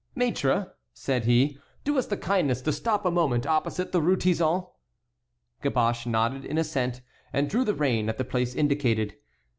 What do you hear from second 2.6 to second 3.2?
to stop a